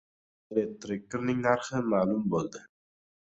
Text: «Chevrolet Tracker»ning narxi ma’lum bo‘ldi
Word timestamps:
«Chevrolet 0.45 0.71
Tracker»ning 0.85 1.43
narxi 1.45 1.83
ma’lum 1.91 2.25
bo‘ldi 2.35 2.65